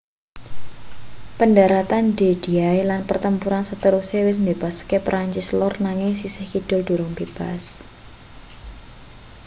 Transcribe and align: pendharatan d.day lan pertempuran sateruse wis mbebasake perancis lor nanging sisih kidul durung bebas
pendharatan 1.39 2.05
d.day 2.17 2.77
lan 2.89 3.01
pertempuran 3.09 3.63
sateruse 3.69 4.17
wis 4.29 4.37
mbebasake 4.43 4.97
perancis 5.07 5.47
lor 5.59 5.73
nanging 5.87 6.13
sisih 6.21 6.45
kidul 6.53 6.81
durung 6.87 7.11
bebas 7.19 7.63